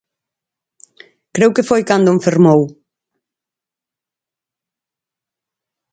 Creo 1.35 1.55
que 1.55 1.67
foi 1.69 1.81
cando 1.89 2.15
enfermou. 2.17 2.61